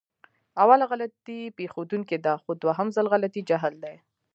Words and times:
اوله 0.61 0.85
غلطي 0.91 1.39
پېښدونکې 1.57 2.17
ده، 2.25 2.33
خو 2.41 2.51
دوهم 2.63 2.87
ځل 2.95 3.05
غلطي 3.13 3.41
جهل 3.49 3.73
دی. 3.83 3.95